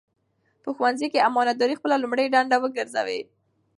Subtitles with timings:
[0.63, 3.21] په ښوونځي کې امانتداري خپله لومړنۍ دنده وګرځوئ.